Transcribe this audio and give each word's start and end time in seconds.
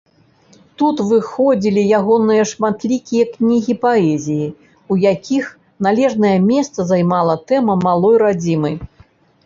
Тут 0.81 1.01
выходзілі 1.09 1.81
ягоныя 1.99 2.43
шматлікія 2.53 3.27
кнігі 3.35 3.77
паэзіі, 3.85 4.47
у 4.95 5.01
якіх 5.13 5.43
належнае 5.91 6.37
месца 6.51 6.79
займала 6.97 7.33
тэма 7.49 7.73
малой 7.89 8.15
радзімы. 8.29 8.79